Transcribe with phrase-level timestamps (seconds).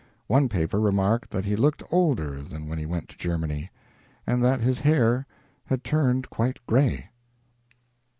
[0.25, 3.69] One paper remarked that he looked older than when he went to Germany,
[4.25, 5.27] and that his hair
[5.65, 7.11] had turned quite gray.